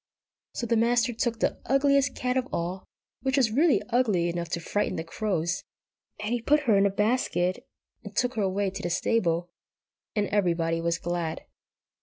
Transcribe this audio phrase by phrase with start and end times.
[0.55, 2.85] So the Master took the ugliest cat of all,
[3.21, 5.61] which was really ugly enough to frighten the crows,
[6.19, 7.67] and he put her in a basket,
[8.03, 9.51] and took her away to the stable,
[10.15, 11.45] and everybody was glad.